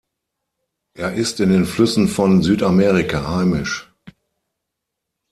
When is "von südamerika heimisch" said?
2.07-3.87